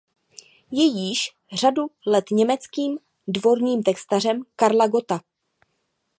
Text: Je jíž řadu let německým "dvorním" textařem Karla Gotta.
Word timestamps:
Je 0.71 0.83
jíž 0.83 1.35
řadu 1.53 1.83
let 2.07 2.25
německým 2.31 2.99
"dvorním" 3.27 3.83
textařem 3.83 4.43
Karla 4.55 4.87
Gotta. 4.87 5.19